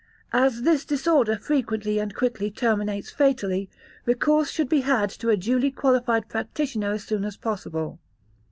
[0.33, 3.69] As this disorder frequently and quickly terminates fatally,
[4.03, 7.99] recourse should be had to a duly qualified practitioner as soon as possible.